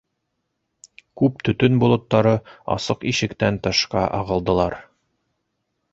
[1.21, 2.33] Күк төтөн болоттары
[2.79, 4.79] асыҡ ишектән тышҡа ағылдылар.